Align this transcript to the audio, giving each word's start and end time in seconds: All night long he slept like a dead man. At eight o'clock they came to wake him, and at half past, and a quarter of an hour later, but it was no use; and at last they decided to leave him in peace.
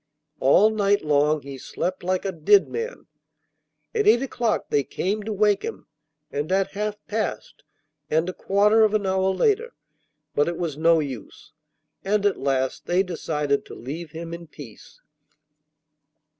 All 0.39 0.71
night 0.71 1.03
long 1.05 1.43
he 1.43 1.59
slept 1.59 2.01
like 2.03 2.25
a 2.25 2.31
dead 2.31 2.67
man. 2.67 3.05
At 3.93 4.07
eight 4.07 4.23
o'clock 4.23 4.71
they 4.71 4.83
came 4.83 5.21
to 5.21 5.31
wake 5.31 5.61
him, 5.61 5.85
and 6.31 6.51
at 6.51 6.71
half 6.71 6.97
past, 7.05 7.63
and 8.09 8.27
a 8.27 8.33
quarter 8.33 8.83
of 8.83 8.95
an 8.95 9.05
hour 9.05 9.29
later, 9.29 9.75
but 10.33 10.47
it 10.47 10.57
was 10.57 10.75
no 10.75 11.01
use; 11.01 11.53
and 12.03 12.25
at 12.25 12.39
last 12.39 12.87
they 12.87 13.03
decided 13.03 13.63
to 13.67 13.75
leave 13.75 14.09
him 14.09 14.33
in 14.33 14.47
peace. 14.47 15.01